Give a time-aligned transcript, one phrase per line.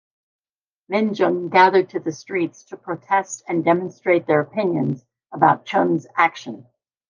[0.91, 6.65] Minjung gathered to the streets to protest and demonstrate their opinions about Chun's action.